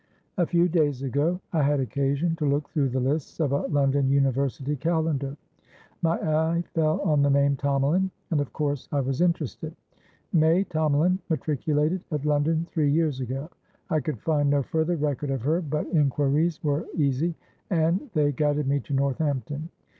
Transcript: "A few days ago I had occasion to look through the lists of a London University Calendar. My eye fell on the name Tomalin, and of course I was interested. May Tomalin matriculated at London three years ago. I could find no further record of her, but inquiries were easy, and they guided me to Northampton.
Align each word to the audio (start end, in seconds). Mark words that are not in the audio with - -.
"A 0.35 0.47
few 0.47 0.67
days 0.67 1.03
ago 1.03 1.39
I 1.53 1.61
had 1.61 1.79
occasion 1.79 2.35
to 2.37 2.45
look 2.49 2.67
through 2.69 2.89
the 2.89 2.99
lists 2.99 3.39
of 3.39 3.51
a 3.51 3.67
London 3.67 4.09
University 4.09 4.75
Calendar. 4.75 5.37
My 6.01 6.17
eye 6.17 6.63
fell 6.73 7.01
on 7.01 7.21
the 7.21 7.29
name 7.29 7.55
Tomalin, 7.55 8.09
and 8.31 8.41
of 8.41 8.51
course 8.51 8.89
I 8.91 8.99
was 8.99 9.21
interested. 9.21 9.75
May 10.33 10.63
Tomalin 10.63 11.19
matriculated 11.29 12.03
at 12.11 12.25
London 12.25 12.65
three 12.71 12.89
years 12.89 13.19
ago. 13.21 13.47
I 13.91 13.99
could 13.99 14.17
find 14.19 14.49
no 14.49 14.63
further 14.63 14.95
record 14.95 15.29
of 15.29 15.43
her, 15.43 15.61
but 15.61 15.85
inquiries 15.93 16.63
were 16.63 16.87
easy, 16.95 17.35
and 17.69 18.09
they 18.15 18.31
guided 18.31 18.67
me 18.67 18.79
to 18.79 18.95
Northampton. 18.95 19.69